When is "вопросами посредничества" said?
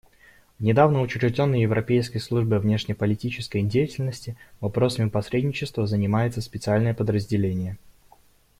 4.59-5.85